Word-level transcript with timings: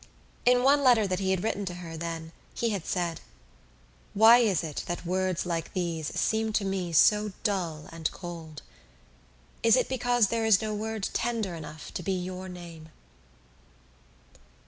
In 0.47 0.63
one 0.63 0.81
letter 0.83 1.05
that 1.05 1.19
he 1.19 1.29
had 1.29 1.43
written 1.43 1.63
to 1.65 1.75
her 1.75 1.95
then 1.95 2.31
he 2.55 2.69
had 2.71 2.87
said: 2.87 3.21
"Why 4.15 4.39
is 4.39 4.63
it 4.63 4.83
that 4.87 5.05
words 5.05 5.45
like 5.45 5.73
these 5.73 6.07
seem 6.19 6.53
to 6.53 6.65
me 6.65 6.91
so 6.91 7.33
dull 7.43 7.85
and 7.91 8.09
cold? 8.11 8.63
Is 9.61 9.75
it 9.75 9.87
because 9.87 10.29
there 10.29 10.43
is 10.43 10.59
no 10.59 10.73
word 10.73 11.07
tender 11.13 11.53
enough 11.53 11.93
to 11.93 12.01
be 12.01 12.13
your 12.13 12.49
name?" 12.49 12.89